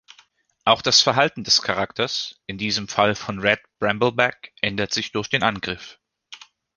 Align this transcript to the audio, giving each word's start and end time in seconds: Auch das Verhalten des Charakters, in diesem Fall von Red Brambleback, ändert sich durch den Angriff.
Auch 0.65 0.81
das 0.81 1.03
Verhalten 1.03 1.43
des 1.43 1.61
Charakters, 1.61 2.41
in 2.47 2.57
diesem 2.57 2.87
Fall 2.87 3.13
von 3.13 3.37
Red 3.37 3.59
Brambleback, 3.77 4.51
ändert 4.59 4.91
sich 4.91 5.11
durch 5.11 5.29
den 5.29 5.43
Angriff. 5.43 5.99